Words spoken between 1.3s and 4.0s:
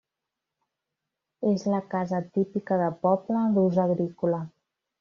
És la casa típica de poble d'ús